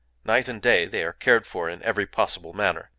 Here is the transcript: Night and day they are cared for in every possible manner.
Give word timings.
Night 0.25 0.49
and 0.49 0.59
day 0.63 0.87
they 0.87 1.03
are 1.03 1.13
cared 1.13 1.45
for 1.45 1.69
in 1.69 1.83
every 1.83 2.07
possible 2.07 2.53
manner. 2.53 2.89